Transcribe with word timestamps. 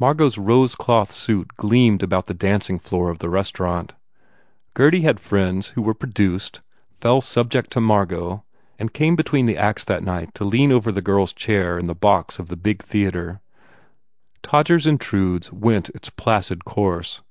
Margot 0.00 0.26
s 0.26 0.36
rose 0.36 0.74
cloth 0.74 1.12
suit 1.12 1.46
gleamed 1.56 2.02
about 2.02 2.26
226 2.26 2.26
BUBBLE 2.26 2.26
the 2.26 2.52
dancing 2.52 2.78
floor 2.90 3.10
of 3.10 3.18
the 3.20 3.28
restaurant. 3.28 3.92
Gurdy 4.74 5.02
had 5.02 5.20
friends 5.20 5.68
who 5.68 5.82
were 5.82 5.94
produced, 5.94 6.62
fell 7.00 7.20
subject 7.20 7.70
to 7.70 7.80
Mar 7.80 8.04
got 8.04 8.42
and 8.80 8.92
came 8.92 9.14
between 9.14 9.46
the 9.46 9.56
acts 9.56 9.84
that 9.84 10.02
night 10.02 10.34
to 10.34 10.42
lean 10.44 10.72
over 10.72 10.90
the 10.90 11.00
girl 11.00 11.22
s 11.22 11.32
chair 11.32 11.78
in 11.78 11.86
the 11.86 11.94
box 11.94 12.40
of 12.40 12.48
the 12.48 12.56
big 12.56 12.82
theatre. 12.82 13.40
"Todgers 14.42 14.84
Intrudes" 14.84 15.52
went 15.52 15.90
its 15.90 16.10
placid 16.10 16.64
course. 16.64 17.22